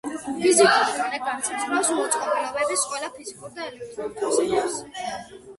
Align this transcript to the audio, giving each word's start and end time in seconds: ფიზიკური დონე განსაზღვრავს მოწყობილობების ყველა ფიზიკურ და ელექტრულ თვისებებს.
ფიზიკური 0.43 0.93
დონე 1.01 1.19
განსაზღვრავს 1.25 1.91
მოწყობილობების 1.99 2.87
ყველა 2.95 3.13
ფიზიკურ 3.19 3.55
და 3.61 3.69
ელექტრულ 3.69 4.13
თვისებებს. 4.23 4.83